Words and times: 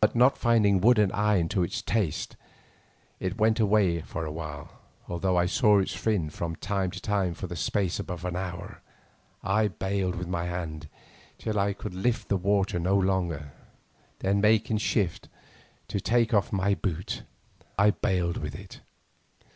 But 0.00 0.14
not 0.14 0.38
finding 0.38 0.80
wood 0.80 1.00
and 1.00 1.12
iron 1.12 1.48
to 1.48 1.64
its 1.64 1.82
taste, 1.82 2.36
it 3.18 3.38
went 3.38 3.58
away 3.58 4.02
for 4.02 4.24
a 4.24 4.30
while, 4.30 4.70
although 5.08 5.36
I 5.36 5.46
saw 5.46 5.80
its 5.80 5.92
fin 5.92 6.30
from 6.30 6.54
time 6.54 6.92
to 6.92 7.00
time 7.00 7.34
for 7.34 7.48
the 7.48 7.56
space 7.56 7.98
of 7.98 8.08
some 8.20 8.36
hours. 8.36 8.76
I 9.42 9.66
bailed 9.66 10.14
with 10.14 10.28
my 10.28 10.44
hands 10.44 10.86
till 11.38 11.58
I 11.58 11.72
could 11.72 11.92
lift 11.92 12.28
the 12.28 12.36
water 12.36 12.78
no 12.78 12.96
longer, 12.96 13.50
then 14.20 14.40
making 14.40 14.78
shift 14.78 15.28
to 15.88 15.98
take 16.00 16.32
off 16.32 16.52
my 16.52 16.76
boot, 16.76 17.22
I 17.76 17.90
bailed 17.90 18.36
with 18.36 18.52
that. 18.52 18.78